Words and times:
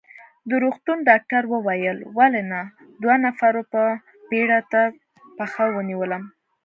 د 0.49 0.51
روغتون 0.63 0.97
ډاکټر 1.09 1.43
وویل: 1.53 1.97
ولې 2.17 2.43
نه، 2.51 2.61
دوو 3.01 3.15
نفرو 3.25 3.61
په 3.73 3.81
بېړه 4.29 4.59
تر 4.71 4.87
پښه 5.37 5.63
ونیولم. 5.75 6.23